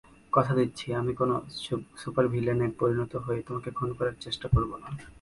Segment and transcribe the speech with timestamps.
[0.33, 1.35] কথা দিচ্ছি, আমি কোনো
[2.01, 4.87] সুপারভিলেনে পরিণত হয়ে তোমাকে খুন করার চেষ্টা করবো না।